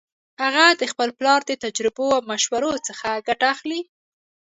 [0.41, 3.79] هغه د خپل پلار د تجربو او مشورو څخه ګټه اخلي